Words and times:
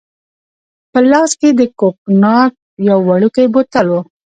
په 0.91 0.99
لاس 1.11 1.31
کې 1.39 1.49
يې 1.51 1.57
د 1.59 1.61
کوګناک 1.79 2.51
یو 2.89 2.99
وړوکی 3.07 3.45
بوتل 3.53 3.85
وو. 3.89 4.01